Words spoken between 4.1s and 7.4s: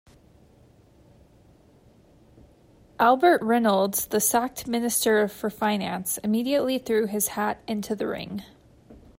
sacked Minister for Finance, immediately threw his